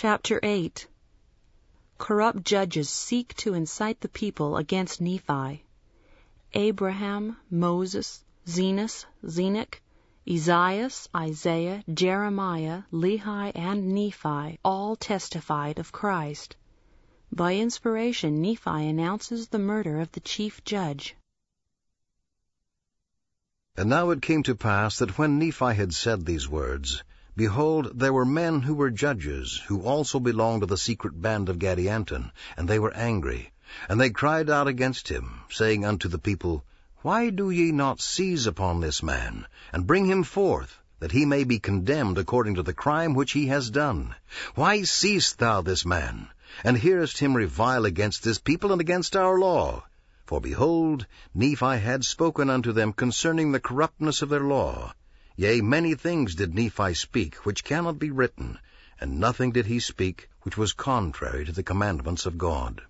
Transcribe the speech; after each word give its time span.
Chapter 0.00 0.38
8 0.44 0.86
Corrupt 1.98 2.44
judges 2.44 2.88
seek 2.88 3.34
to 3.38 3.54
incite 3.54 4.00
the 4.00 4.08
people 4.08 4.56
against 4.56 5.00
Nephi. 5.00 5.64
Abraham, 6.54 7.36
Moses, 7.50 8.22
Zenos, 8.46 9.06
Zenock, 9.26 9.80
Esaias, 10.24 11.08
Isaiah, 11.16 11.82
Jeremiah, 11.92 12.84
Lehi, 12.92 13.50
and 13.56 13.88
Nephi 13.88 14.60
all 14.64 14.94
testified 14.94 15.80
of 15.80 15.90
Christ. 15.90 16.54
By 17.32 17.56
inspiration, 17.56 18.40
Nephi 18.40 18.88
announces 18.88 19.48
the 19.48 19.58
murder 19.58 19.98
of 19.98 20.12
the 20.12 20.20
chief 20.20 20.62
judge. 20.62 21.16
And 23.76 23.90
now 23.90 24.10
it 24.10 24.22
came 24.22 24.44
to 24.44 24.54
pass 24.54 24.98
that 25.00 25.18
when 25.18 25.40
Nephi 25.40 25.74
had 25.74 25.92
said 25.92 26.24
these 26.24 26.48
words, 26.48 27.02
behold, 27.38 27.88
there 27.94 28.12
were 28.12 28.24
men 28.24 28.62
who 28.62 28.74
were 28.74 28.90
judges, 28.90 29.62
who 29.68 29.80
also 29.82 30.18
belonged 30.18 30.60
to 30.60 30.66
the 30.66 30.76
secret 30.76 31.22
band 31.22 31.48
of 31.48 31.56
Gadianton, 31.56 32.32
and 32.56 32.66
they 32.66 32.80
were 32.80 32.92
angry. 32.94 33.52
And 33.88 34.00
they 34.00 34.10
cried 34.10 34.50
out 34.50 34.66
against 34.66 35.06
him, 35.08 35.42
saying 35.48 35.84
unto 35.84 36.08
the 36.08 36.18
people, 36.18 36.64
Why 37.02 37.30
do 37.30 37.48
ye 37.48 37.70
not 37.70 38.00
seize 38.00 38.48
upon 38.48 38.80
this 38.80 39.04
man, 39.04 39.46
and 39.72 39.86
bring 39.86 40.06
him 40.06 40.24
forth, 40.24 40.80
that 40.98 41.12
he 41.12 41.24
may 41.24 41.44
be 41.44 41.60
condemned 41.60 42.18
according 42.18 42.56
to 42.56 42.64
the 42.64 42.74
crime 42.74 43.14
which 43.14 43.30
he 43.30 43.46
has 43.46 43.70
done? 43.70 44.16
Why 44.56 44.82
seest 44.82 45.38
thou 45.38 45.62
this 45.62 45.86
man, 45.86 46.30
and 46.64 46.76
hearest 46.76 47.18
him 47.18 47.36
revile 47.36 47.84
against 47.84 48.24
this 48.24 48.40
people 48.40 48.72
and 48.72 48.80
against 48.80 49.14
our 49.14 49.38
law? 49.38 49.84
For 50.26 50.40
behold, 50.40 51.06
Nephi 51.32 51.78
had 51.78 52.04
spoken 52.04 52.50
unto 52.50 52.72
them 52.72 52.92
concerning 52.92 53.52
the 53.52 53.60
corruptness 53.60 54.22
of 54.22 54.28
their 54.28 54.40
law. 54.40 54.92
Yea, 55.40 55.60
many 55.60 55.94
things 55.94 56.34
did 56.34 56.52
Nephi 56.52 56.92
speak, 56.94 57.36
which 57.46 57.62
cannot 57.62 57.96
be 57.96 58.10
written, 58.10 58.58
and 59.00 59.20
nothing 59.20 59.52
did 59.52 59.66
he 59.66 59.78
speak, 59.78 60.28
which 60.42 60.56
was 60.56 60.72
contrary 60.72 61.44
to 61.44 61.52
the 61.52 61.62
commandments 61.62 62.26
of 62.26 62.36
God. 62.36 62.82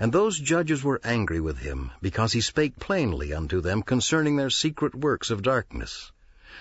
And 0.00 0.10
those 0.10 0.38
judges 0.38 0.82
were 0.82 1.02
angry 1.04 1.38
with 1.38 1.58
him, 1.58 1.90
because 2.00 2.32
he 2.32 2.40
spake 2.40 2.78
plainly 2.78 3.34
unto 3.34 3.60
them 3.60 3.82
concerning 3.82 4.36
their 4.36 4.48
secret 4.48 4.94
works 4.94 5.28
of 5.28 5.42
darkness. 5.42 6.12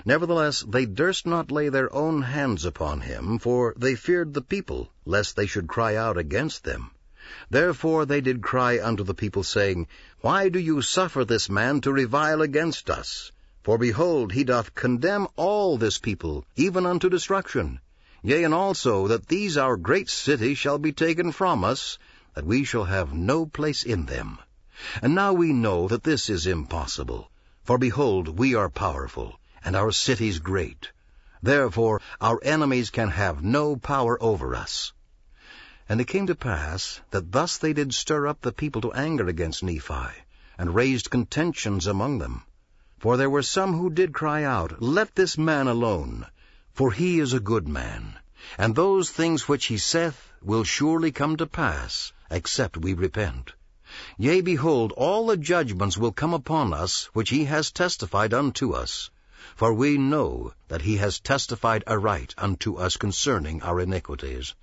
Nevertheless, 0.04 0.66
they 0.68 0.86
durst 0.86 1.26
not 1.26 1.50
lay 1.50 1.70
their 1.70 1.96
own 1.96 2.24
hands 2.24 2.66
upon 2.66 3.00
him, 3.00 3.40
for 3.40 3.74
they 3.78 3.96
feared 3.96 4.34
the 4.34 4.42
people, 4.42 4.92
lest 5.06 5.38
they 5.38 5.48
should 5.48 5.70
cry 5.70 5.96
out 5.96 6.18
against 6.18 6.66
them. 6.66 6.92
Therefore 7.50 8.06
they 8.06 8.20
did 8.20 8.44
cry 8.44 8.84
unto 8.84 9.06
the 9.06 9.14
people, 9.14 9.44
saying, 9.44 9.88
Why 10.20 10.50
do 10.50 10.60
you 10.60 10.82
suffer 10.82 11.24
this 11.24 11.50
man 11.50 11.80
to 11.80 11.94
revile 11.94 12.42
against 12.42 12.90
us? 12.90 13.32
For 13.66 13.80
behold, 13.80 14.34
he 14.34 14.44
doth 14.44 14.76
condemn 14.76 15.28
all 15.36 15.76
this 15.76 15.98
people, 15.98 16.46
even 16.56 16.86
unto 16.86 17.10
destruction. 17.10 17.80
Yea, 18.22 18.44
and 18.44 18.54
also 18.54 19.08
that 19.08 19.28
these 19.28 19.58
our 19.58 19.76
great 19.76 20.08
cities 20.08 20.60
shall 20.60 20.78
be 20.78 20.92
taken 20.92 21.32
from 21.32 21.64
us, 21.64 21.98
that 22.36 22.46
we 22.46 22.64
shall 22.64 22.84
have 22.84 23.12
no 23.12 23.48
place 23.48 23.82
in 23.82 24.06
them. 24.06 24.38
And 25.02 25.16
now 25.16 25.34
we 25.34 25.52
know 25.52 25.88
that 25.88 26.04
this 26.04 26.30
is 26.30 26.46
impossible. 26.46 27.32
For 27.64 27.80
behold, 27.80 28.38
we 28.38 28.54
are 28.54 28.70
powerful, 28.70 29.40
and 29.64 29.76
our 29.76 29.92
cities 29.92 30.38
great. 30.38 30.92
Therefore 31.42 32.04
our 32.22 32.40
enemies 32.44 32.92
can 32.92 33.10
have 33.10 33.44
no 33.44 33.78
power 33.78 34.22
over 34.22 34.54
us. 34.54 34.94
And 35.90 36.00
it 36.00 36.06
came 36.06 36.28
to 36.28 36.36
pass 36.36 37.02
that 37.10 37.32
thus 37.32 37.58
they 37.58 37.74
did 37.74 37.96
stir 37.96 38.28
up 38.28 38.42
the 38.42 38.52
people 38.52 38.82
to 38.82 38.94
anger 38.94 39.26
against 39.26 39.64
Nephi, 39.64 40.14
and 40.56 40.76
raised 40.76 41.10
contentions 41.10 41.88
among 41.88 42.20
them. 42.20 42.44
For 42.98 43.18
there 43.18 43.30
were 43.30 43.44
some 43.44 43.78
who 43.78 43.90
did 43.90 44.14
cry 44.14 44.44
out, 44.44 44.82
Let 44.82 45.16
this 45.16 45.38
man 45.38 45.68
alone, 45.68 46.28
for 46.72 46.94
he 46.94 47.20
is 47.20 47.34
a 47.34 47.42
good 47.42 47.68
man, 47.68 48.18
and 48.58 48.74
those 48.74 49.10
things 49.10 49.50
which 49.50 49.66
he 49.66 49.78
saith 49.78 50.32
will 50.42 50.64
surely 50.64 51.12
come 51.12 51.36
to 51.38 51.46
pass, 51.46 52.14
except 52.32 52.78
we 52.78 52.94
repent. 52.94 53.52
Yea, 54.18 54.40
behold, 54.42 54.94
all 54.94 55.28
the 55.28 55.36
judgments 55.36 55.98
will 55.98 56.14
come 56.14 56.34
upon 56.34 56.74
us 56.74 57.10
which 57.14 57.32
he 57.32 57.46
has 57.46 57.72
testified 57.72 58.34
unto 58.34 58.72
us. 58.72 59.10
For 59.56 59.74
we 59.74 59.98
know 59.98 60.54
that 60.70 60.82
he 60.82 60.98
has 60.98 61.20
testified 61.20 61.84
aright 61.88 62.34
unto 62.38 62.78
us 62.78 62.98
concerning 62.98 63.62
our 63.62 63.80
iniquities. 63.80 64.56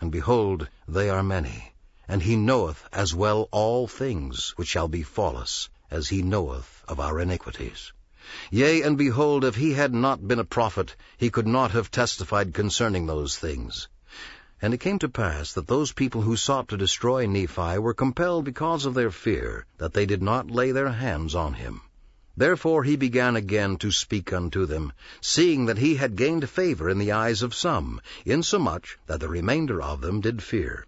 And 0.00 0.12
behold, 0.12 0.68
they 0.86 1.10
are 1.10 1.22
many. 1.22 1.74
And 2.06 2.22
he 2.22 2.36
knoweth 2.36 2.88
as 2.92 3.14
well 3.14 3.48
all 3.50 3.88
things 3.88 4.50
which 4.56 4.68
shall 4.68 4.88
befall 4.88 5.36
us, 5.36 5.68
as 5.94 6.08
he 6.08 6.22
knoweth 6.22 6.82
of 6.88 6.98
our 6.98 7.20
iniquities. 7.20 7.92
Yea, 8.50 8.82
and 8.82 8.98
behold, 8.98 9.44
if 9.44 9.54
he 9.54 9.74
had 9.74 9.94
not 9.94 10.26
been 10.26 10.40
a 10.40 10.44
prophet, 10.44 10.96
he 11.16 11.30
could 11.30 11.46
not 11.46 11.70
have 11.70 11.90
testified 11.90 12.52
concerning 12.52 13.06
those 13.06 13.38
things. 13.38 13.88
And 14.60 14.74
it 14.74 14.80
came 14.80 14.98
to 14.98 15.08
pass 15.08 15.52
that 15.52 15.68
those 15.68 15.92
people 15.92 16.22
who 16.22 16.36
sought 16.36 16.68
to 16.68 16.76
destroy 16.76 17.26
Nephi 17.26 17.78
were 17.78 17.94
compelled 17.94 18.44
because 18.44 18.86
of 18.86 18.94
their 18.94 19.10
fear, 19.10 19.66
that 19.78 19.92
they 19.92 20.04
did 20.04 20.22
not 20.22 20.50
lay 20.50 20.72
their 20.72 20.90
hands 20.90 21.34
on 21.34 21.54
him. 21.54 21.82
Therefore 22.36 22.82
he 22.82 22.96
began 22.96 23.36
again 23.36 23.76
to 23.76 23.92
speak 23.92 24.32
unto 24.32 24.66
them, 24.66 24.92
seeing 25.20 25.66
that 25.66 25.78
he 25.78 25.94
had 25.94 26.16
gained 26.16 26.50
favour 26.50 26.88
in 26.90 26.98
the 26.98 27.12
eyes 27.12 27.42
of 27.42 27.54
some, 27.54 28.00
insomuch 28.24 28.98
that 29.06 29.20
the 29.20 29.28
remainder 29.28 29.80
of 29.80 30.00
them 30.00 30.20
did 30.20 30.42
fear. 30.42 30.86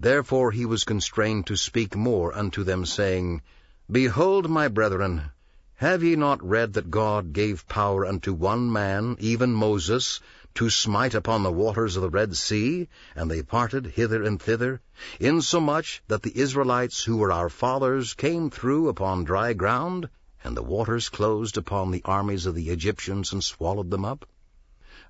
Therefore 0.00 0.50
he 0.50 0.66
was 0.66 0.82
constrained 0.82 1.46
to 1.46 1.56
speak 1.56 1.94
more 1.94 2.36
unto 2.36 2.64
them, 2.64 2.84
saying, 2.84 3.42
Behold, 3.90 4.50
my 4.50 4.68
brethren, 4.68 5.30
have 5.76 6.02
ye 6.02 6.14
not 6.14 6.46
read 6.46 6.74
that 6.74 6.90
God 6.90 7.32
gave 7.32 7.66
power 7.68 8.04
unto 8.04 8.34
one 8.34 8.70
man, 8.70 9.16
even 9.18 9.54
Moses, 9.54 10.20
to 10.56 10.68
smite 10.68 11.14
upon 11.14 11.42
the 11.42 11.50
waters 11.50 11.96
of 11.96 12.02
the 12.02 12.10
Red 12.10 12.36
Sea, 12.36 12.86
and 13.16 13.30
they 13.30 13.40
parted 13.42 13.86
hither 13.86 14.22
and 14.22 14.38
thither, 14.42 14.82
insomuch 15.18 16.02
that 16.06 16.22
the 16.22 16.36
Israelites 16.38 17.04
who 17.04 17.16
were 17.16 17.32
our 17.32 17.48
fathers 17.48 18.12
came 18.12 18.50
through 18.50 18.90
upon 18.90 19.24
dry 19.24 19.54
ground? 19.54 20.10
and 20.44 20.54
the 20.54 20.62
waters 20.62 21.08
closed 21.08 21.56
upon 21.56 21.90
the 21.90 22.02
armies 22.04 22.44
of 22.44 22.54
the 22.54 22.68
Egyptians 22.68 23.32
and 23.32 23.42
swallowed 23.42 23.90
them 23.90 24.04
up? 24.04 24.26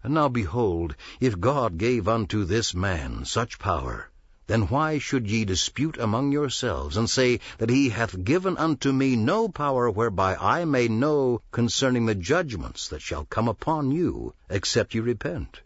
And 0.05 0.15
now 0.15 0.29
behold, 0.29 0.95
if 1.19 1.41
God 1.41 1.79
gave 1.79 2.07
unto 2.07 2.45
this 2.45 2.77
man 2.77 3.25
such 3.25 3.59
power, 3.59 4.11
then 4.49 4.63
why 4.63 4.97
should 4.99 5.31
ye 5.31 5.45
dispute 5.45 5.99
among 5.99 6.33
yourselves, 6.33 6.97
and 6.97 7.09
say 7.09 7.39
that 7.59 7.69
he 7.69 7.91
hath 7.91 8.25
given 8.25 8.57
unto 8.57 8.91
me 8.91 9.15
no 9.15 9.47
power 9.47 9.91
whereby 9.91 10.35
I 10.37 10.65
may 10.65 10.89
know 10.89 11.43
concerning 11.53 12.07
the 12.07 12.15
judgments 12.15 12.89
that 12.89 13.03
shall 13.03 13.27
come 13.27 13.47
upon 13.47 13.91
you, 13.91 14.33
except 14.49 14.95
ye 14.95 15.01
repent? 15.01 15.61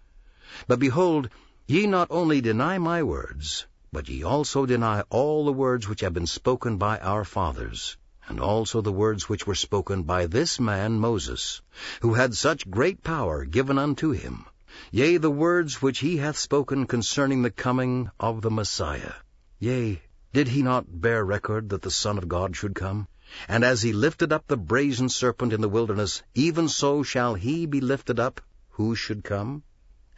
But 0.67 0.81
behold, 0.81 1.29
ye 1.69 1.87
not 1.87 2.09
only 2.11 2.41
deny 2.41 2.79
my 2.79 3.05
words, 3.05 3.67
but 3.93 4.09
ye 4.09 4.25
also 4.25 4.67
deny 4.67 5.03
all 5.11 5.45
the 5.45 5.53
words 5.53 5.89
which 5.89 6.01
have 6.01 6.13
been 6.13 6.27
spoken 6.27 6.77
by 6.77 6.99
our 6.99 7.25
fathers, 7.25 7.97
and 8.27 8.41
also 8.41 8.81
the 8.81 8.91
words 8.91 9.29
which 9.29 9.47
were 9.47 9.55
spoken 9.55 10.03
by 10.03 10.27
this 10.27 10.59
man 10.59 10.99
Moses, 10.99 11.63
who 12.01 12.15
had 12.15 12.35
such 12.35 12.69
great 12.69 13.05
power 13.05 13.45
given 13.45 13.79
unto 13.79 14.11
him, 14.11 14.47
yea, 14.91 15.17
the 15.17 15.31
words 15.31 15.81
which 15.81 16.01
he 16.01 16.17
hath 16.17 16.37
spoken 16.37 16.87
concerning 16.87 17.43
the 17.43 17.51
coming 17.51 18.11
of 18.19 18.43
the 18.43 18.51
Messiah. 18.51 19.13
Yea, 19.59 20.03
did 20.33 20.49
he 20.49 20.63
not 20.63 21.01
bear 21.01 21.25
record 21.25 21.69
that 21.69 21.83
the 21.83 21.91
Son 21.91 22.19
of 22.19 22.29
God 22.29 22.57
should 22.57 22.75
come? 22.75 23.07
And 23.49 23.65
as 23.65 23.83
he 23.83 23.93
lifted 23.93 24.33
up 24.33 24.47
the 24.47 24.57
brazen 24.57 25.09
serpent 25.09 25.53
in 25.53 25.61
the 25.61 25.69
wilderness, 25.69 26.23
even 26.35 26.69
so 26.69 27.03
shall 27.03 27.35
he 27.35 27.67
be 27.67 27.81
lifted 27.81 28.19
up, 28.19 28.41
who 28.71 28.95
should 28.95 29.25
come? 29.25 29.63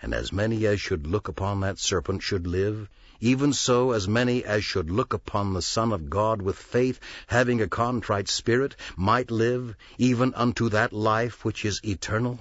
And 0.01 0.15
as 0.15 0.33
many 0.33 0.67
as 0.67 0.81
should 0.81 1.07
look 1.07 1.29
upon 1.29 1.61
that 1.61 1.79
serpent 1.79 2.23
should 2.23 2.47
live, 2.47 2.89
even 3.21 3.53
so 3.53 3.93
as 3.93 4.09
many 4.09 4.45
as 4.45 4.65
should 4.65 4.91
look 4.91 5.13
upon 5.13 5.53
the 5.53 5.63
Son 5.63 5.93
of 5.93 6.11
God 6.11 6.43
with 6.43 6.57
faith, 6.57 7.01
having 7.27 7.61
a 7.61 7.69
contrite 7.69 8.29
spirit, 8.29 8.77
might 8.97 9.31
live, 9.31 9.77
even 9.99 10.35
unto 10.35 10.69
that 10.69 10.93
life 10.93 11.45
which 11.45 11.65
is 11.65 11.81
eternal. 11.85 12.41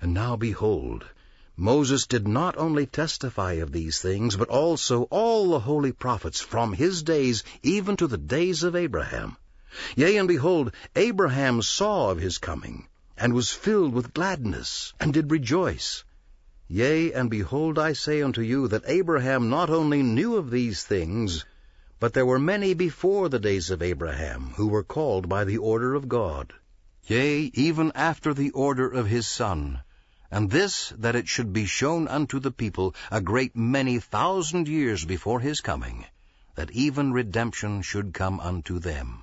And 0.00 0.12
now 0.12 0.36
behold, 0.36 1.04
Moses 1.58 2.06
did 2.06 2.28
not 2.28 2.54
only 2.58 2.84
testify 2.84 3.54
of 3.54 3.72
these 3.72 3.98
things, 3.98 4.36
but 4.36 4.50
also 4.50 5.04
all 5.04 5.48
the 5.48 5.60
holy 5.60 5.90
prophets 5.90 6.38
from 6.38 6.74
his 6.74 7.02
days 7.02 7.44
even 7.62 7.96
to 7.96 8.06
the 8.06 8.18
days 8.18 8.62
of 8.62 8.76
Abraham. 8.76 9.38
Yea, 9.96 10.18
and 10.18 10.28
behold, 10.28 10.70
Abraham 10.94 11.62
saw 11.62 12.10
of 12.10 12.18
his 12.18 12.36
coming, 12.36 12.88
and 13.16 13.32
was 13.32 13.52
filled 13.52 13.94
with 13.94 14.12
gladness, 14.12 14.92
and 15.00 15.14
did 15.14 15.30
rejoice. 15.30 16.04
Yea, 16.68 17.12
and 17.12 17.30
behold, 17.30 17.78
I 17.78 17.94
say 17.94 18.20
unto 18.20 18.42
you, 18.42 18.68
that 18.68 18.84
Abraham 18.86 19.48
not 19.48 19.70
only 19.70 20.02
knew 20.02 20.36
of 20.36 20.50
these 20.50 20.84
things, 20.84 21.46
but 21.98 22.12
there 22.12 22.26
were 22.26 22.38
many 22.38 22.74
before 22.74 23.30
the 23.30 23.38
days 23.38 23.70
of 23.70 23.80
Abraham, 23.80 24.52
who 24.56 24.66
were 24.66 24.84
called 24.84 25.26
by 25.26 25.44
the 25.44 25.56
order 25.56 25.94
of 25.94 26.06
God. 26.06 26.52
Yea, 27.06 27.50
even 27.54 27.92
after 27.94 28.34
the 28.34 28.50
order 28.50 28.86
of 28.86 29.06
his 29.06 29.26
Son. 29.26 29.80
And 30.30 30.50
this, 30.50 30.92
that 30.98 31.14
it 31.14 31.28
should 31.28 31.52
be 31.52 31.66
shown 31.66 32.08
unto 32.08 32.40
the 32.40 32.50
people 32.50 32.94
a 33.10 33.20
great 33.20 33.54
many 33.54 34.00
thousand 34.00 34.66
years 34.66 35.04
before 35.04 35.40
his 35.40 35.60
coming, 35.60 36.04
that 36.56 36.70
even 36.72 37.12
redemption 37.12 37.82
should 37.82 38.12
come 38.12 38.40
unto 38.40 38.78
them. 38.78 39.22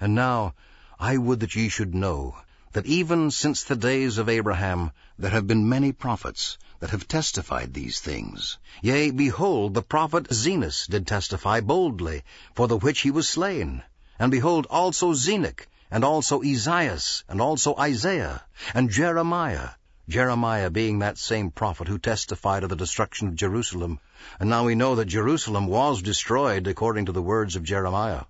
And 0.00 0.14
now 0.14 0.54
I 0.98 1.16
would 1.16 1.40
that 1.40 1.54
ye 1.54 1.68
should 1.68 1.94
know 1.94 2.36
that 2.72 2.86
even 2.86 3.30
since 3.30 3.64
the 3.64 3.76
days 3.76 4.18
of 4.18 4.28
Abraham 4.28 4.92
there 5.18 5.30
have 5.30 5.46
been 5.46 5.68
many 5.68 5.92
prophets 5.92 6.58
that 6.78 6.90
have 6.90 7.08
testified 7.08 7.74
these 7.74 8.00
things. 8.00 8.58
Yea, 8.82 9.10
behold, 9.10 9.74
the 9.74 9.82
prophet 9.82 10.28
Zenos 10.28 10.86
did 10.86 11.06
testify 11.06 11.60
boldly, 11.60 12.22
for 12.54 12.68
the 12.68 12.76
which 12.76 13.00
he 13.00 13.10
was 13.10 13.28
slain. 13.28 13.82
And 14.18 14.30
behold, 14.30 14.66
also 14.70 15.12
Zenock, 15.14 15.66
and 15.90 16.04
also 16.04 16.42
Esaias, 16.42 17.24
and 17.28 17.40
also 17.40 17.74
Isaiah, 17.76 18.42
and 18.74 18.90
Jeremiah, 18.90 19.70
Jeremiah 20.10 20.70
being 20.70 20.98
that 20.98 21.18
same 21.18 21.52
prophet 21.52 21.86
who 21.86 21.98
testified 21.98 22.64
of 22.64 22.68
the 22.68 22.74
destruction 22.74 23.28
of 23.28 23.36
Jerusalem. 23.36 24.00
And 24.40 24.50
now 24.50 24.64
we 24.64 24.74
know 24.74 24.96
that 24.96 25.04
Jerusalem 25.04 25.68
was 25.68 26.02
destroyed 26.02 26.66
according 26.66 27.06
to 27.06 27.12
the 27.12 27.22
words 27.22 27.54
of 27.54 27.62
Jeremiah. 27.62 28.24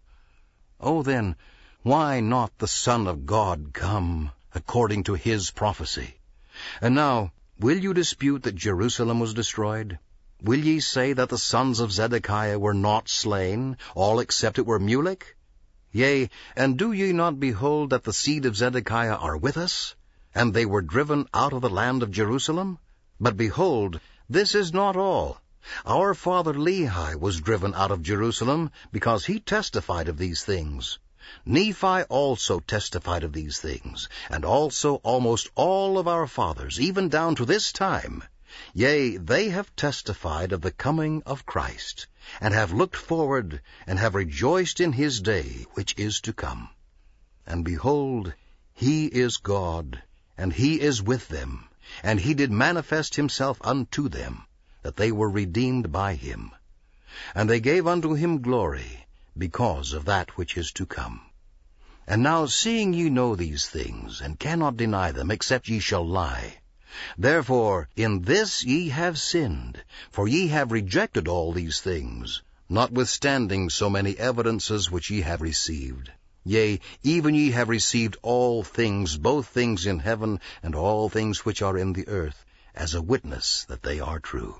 Oh 0.78 1.02
then, 1.02 1.36
why 1.82 2.20
not 2.20 2.58
the 2.58 2.68
Son 2.68 3.06
of 3.06 3.24
God 3.24 3.70
come, 3.72 4.30
according 4.54 5.04
to 5.04 5.14
his 5.14 5.50
prophecy? 5.50 6.16
And 6.82 6.94
now, 6.94 7.32
will 7.58 7.78
you 7.78 7.94
dispute 7.94 8.42
that 8.42 8.56
Jerusalem 8.56 9.18
was 9.18 9.32
destroyed? 9.32 9.98
Will 10.42 10.60
ye 10.60 10.80
say 10.80 11.14
that 11.14 11.30
the 11.30 11.38
sons 11.38 11.80
of 11.80 11.92
Zedekiah 11.92 12.58
were 12.58 12.74
not 12.74 13.08
slain, 13.08 13.78
all 13.94 14.20
except 14.20 14.58
it 14.58 14.66
were 14.66 14.78
Mulek? 14.78 15.34
Yea, 15.92 16.28
and 16.54 16.76
do 16.76 16.92
ye 16.92 17.14
not 17.14 17.40
behold 17.40 17.90
that 17.90 18.04
the 18.04 18.12
seed 18.12 18.44
of 18.44 18.54
Zedekiah 18.56 19.16
are 19.16 19.38
with 19.38 19.56
us? 19.56 19.94
And 20.32 20.54
they 20.54 20.64
were 20.64 20.82
driven 20.82 21.26
out 21.34 21.52
of 21.52 21.60
the 21.60 21.68
land 21.68 22.02
of 22.04 22.12
Jerusalem? 22.12 22.78
But 23.18 23.36
behold, 23.36 23.98
this 24.28 24.54
is 24.54 24.72
not 24.72 24.96
all. 24.96 25.40
Our 25.84 26.14
father 26.14 26.54
Lehi 26.54 27.16
was 27.18 27.40
driven 27.40 27.74
out 27.74 27.90
of 27.90 28.02
Jerusalem, 28.02 28.70
because 28.92 29.26
he 29.26 29.40
testified 29.40 30.08
of 30.08 30.18
these 30.18 30.44
things. 30.44 30.98
Nephi 31.44 32.02
also 32.04 32.60
testified 32.60 33.24
of 33.24 33.32
these 33.32 33.58
things, 33.58 34.08
and 34.30 34.44
also 34.44 34.96
almost 35.02 35.50
all 35.54 35.98
of 35.98 36.08
our 36.08 36.26
fathers, 36.26 36.80
even 36.80 37.08
down 37.08 37.34
to 37.34 37.44
this 37.44 37.72
time. 37.72 38.22
Yea, 38.72 39.16
they 39.16 39.48
have 39.48 39.74
testified 39.76 40.52
of 40.52 40.60
the 40.60 40.70
coming 40.70 41.22
of 41.26 41.44
Christ, 41.44 42.06
and 42.40 42.54
have 42.54 42.72
looked 42.72 42.96
forward, 42.96 43.60
and 43.86 43.98
have 43.98 44.14
rejoiced 44.14 44.80
in 44.80 44.92
his 44.92 45.20
day 45.20 45.66
which 45.74 45.94
is 45.98 46.20
to 46.22 46.32
come. 46.32 46.70
And 47.46 47.64
behold, 47.64 48.32
he 48.72 49.06
is 49.06 49.36
God, 49.36 50.02
and 50.40 50.54
he 50.54 50.80
is 50.80 51.02
with 51.02 51.28
them, 51.28 51.68
and 52.02 52.18
he 52.20 52.32
did 52.32 52.50
manifest 52.50 53.16
himself 53.16 53.58
unto 53.60 54.08
them, 54.08 54.46
that 54.80 54.96
they 54.96 55.12
were 55.12 55.28
redeemed 55.28 55.92
by 55.92 56.14
him. 56.14 56.50
And 57.34 57.50
they 57.50 57.60
gave 57.60 57.86
unto 57.86 58.14
him 58.14 58.40
glory, 58.40 59.06
because 59.36 59.92
of 59.92 60.06
that 60.06 60.38
which 60.38 60.56
is 60.56 60.72
to 60.72 60.86
come. 60.86 61.20
And 62.06 62.22
now 62.22 62.46
seeing 62.46 62.94
ye 62.94 63.10
know 63.10 63.36
these 63.36 63.66
things, 63.66 64.22
and 64.22 64.38
cannot 64.38 64.78
deny 64.78 65.12
them, 65.12 65.30
except 65.30 65.68
ye 65.68 65.78
shall 65.78 66.08
lie, 66.08 66.60
therefore 67.18 67.90
in 67.94 68.22
this 68.22 68.64
ye 68.64 68.88
have 68.88 69.20
sinned, 69.20 69.84
for 70.10 70.26
ye 70.26 70.48
have 70.48 70.72
rejected 70.72 71.28
all 71.28 71.52
these 71.52 71.80
things, 71.80 72.40
notwithstanding 72.66 73.68
so 73.68 73.90
many 73.90 74.16
evidences 74.16 74.90
which 74.90 75.10
ye 75.10 75.20
have 75.20 75.42
received. 75.42 76.10
Yea, 76.42 76.80
even 77.02 77.34
ye 77.34 77.50
have 77.50 77.68
received 77.68 78.16
all 78.22 78.62
things, 78.62 79.18
both 79.18 79.46
things 79.46 79.84
in 79.84 79.98
heaven 79.98 80.40
and 80.62 80.74
all 80.74 81.10
things 81.10 81.44
which 81.44 81.60
are 81.60 81.76
in 81.76 81.92
the 81.92 82.08
earth, 82.08 82.46
as 82.74 82.94
a 82.94 83.02
witness 83.02 83.66
that 83.68 83.82
they 83.82 84.00
are 84.00 84.18
true. 84.18 84.56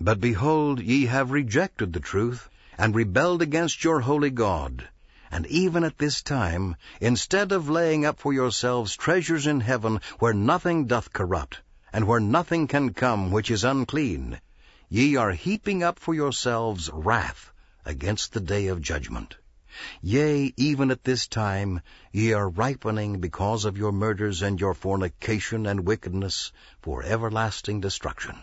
But 0.00 0.20
behold, 0.20 0.80
ye 0.80 1.04
have 1.06 1.30
rejected 1.30 1.92
the 1.92 2.00
truth, 2.00 2.48
and 2.78 2.94
rebelled 2.94 3.42
against 3.42 3.84
your 3.84 4.00
holy 4.00 4.30
God. 4.30 4.88
And 5.30 5.46
even 5.48 5.84
at 5.84 5.98
this 5.98 6.22
time, 6.22 6.76
instead 6.98 7.52
of 7.52 7.68
laying 7.68 8.06
up 8.06 8.18
for 8.18 8.32
yourselves 8.32 8.96
treasures 8.96 9.46
in 9.46 9.60
heaven, 9.60 10.00
where 10.18 10.32
nothing 10.32 10.86
doth 10.86 11.12
corrupt, 11.12 11.60
and 11.92 12.06
where 12.06 12.20
nothing 12.20 12.66
can 12.66 12.94
come 12.94 13.30
which 13.30 13.50
is 13.50 13.64
unclean, 13.64 14.40
ye 14.88 15.16
are 15.16 15.32
heaping 15.32 15.82
up 15.82 15.98
for 15.98 16.14
yourselves 16.14 16.88
wrath 16.90 17.52
against 17.84 18.32
the 18.32 18.40
day 18.40 18.68
of 18.68 18.80
judgment. 18.80 19.36
Yea, 20.02 20.52
even 20.58 20.90
at 20.90 21.04
this 21.04 21.26
time 21.26 21.80
ye 22.12 22.34
are 22.34 22.50
ripening 22.50 23.20
because 23.20 23.64
of 23.64 23.78
your 23.78 23.90
murders 23.90 24.42
and 24.42 24.60
your 24.60 24.74
fornication 24.74 25.64
and 25.64 25.86
wickedness 25.86 26.52
for 26.82 27.02
everlasting 27.02 27.80
destruction. 27.80 28.36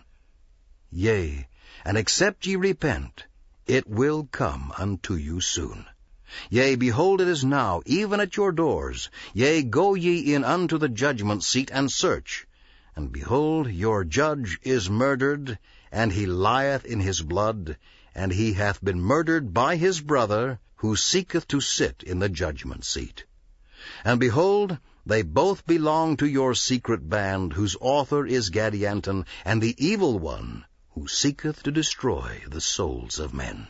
Yea, 0.90 1.48
and 1.86 2.00
except 2.00 2.48
ye 2.48 2.56
repent, 2.56 3.28
it 3.68 3.88
will 3.88 4.28
come 4.31 4.74
unto 4.76 5.14
you 5.14 5.40
soon. 5.40 5.86
Yea, 6.50 6.76
behold, 6.76 7.22
it 7.22 7.28
is 7.28 7.46
now, 7.46 7.84
even 7.86 8.20
at 8.20 8.36
your 8.36 8.52
doors. 8.52 9.12
Yea, 9.34 9.62
go 9.62 9.94
ye 9.94 10.34
in 10.34 10.44
unto 10.44 10.80
the 10.80 10.90
judgment 10.90 11.44
seat 11.44 11.70
and 11.72 11.92
search. 11.92 12.48
And 12.96 13.12
behold, 13.12 13.70
your 13.70 14.04
judge 14.04 14.60
is 14.64 14.90
murdered, 14.90 15.60
and 15.92 16.12
he 16.12 16.26
lieth 16.26 16.86
in 16.86 17.00
his 17.00 17.22
blood, 17.22 17.78
and 18.16 18.31
he 18.31 18.54
hath 18.54 18.84
been 18.84 19.00
murdered 19.00 19.54
by 19.54 19.76
his 19.76 20.02
brother, 20.02 20.60
who 20.80 20.96
seeketh 20.96 21.48
to 21.48 21.60
sit 21.60 22.04
in 22.04 22.20
the 22.20 22.30
judgment 22.30 22.86
seat. 22.86 23.26
And 24.04 24.20
behold, 24.20 24.78
they 25.06 25.22
both 25.22 25.66
belong 25.66 26.18
to 26.18 26.28
your 26.28 26.56
secret 26.56 27.10
band, 27.10 27.54
whose 27.54 27.76
author 27.81 28.26
is 28.26 28.50
Gadianton, 28.50 29.26
and 29.44 29.62
the 29.62 29.76
evil 29.78 30.20
one, 30.20 30.66
who 30.92 31.08
seeketh 31.08 31.64
to 31.64 31.72
destroy 31.72 32.44
the 32.48 32.62
souls 32.62 33.20
of 33.20 33.34
men. 33.34 33.68